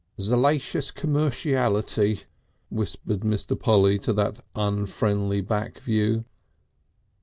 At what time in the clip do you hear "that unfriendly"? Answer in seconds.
4.13-5.41